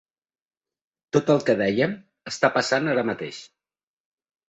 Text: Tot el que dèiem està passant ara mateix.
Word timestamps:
Tot 1.17 1.29
el 1.35 1.45
que 1.51 1.57
dèiem 1.61 1.95
està 2.35 2.53
passant 2.59 2.93
ara 2.97 3.09
mateix. 3.15 3.47